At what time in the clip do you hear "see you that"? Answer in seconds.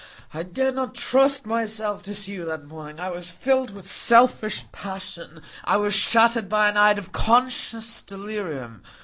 2.15-2.65